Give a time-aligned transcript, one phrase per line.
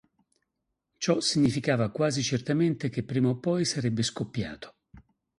[0.97, 4.73] Ciò significava quasi certamente che prima o poi sarebbe scoppiato.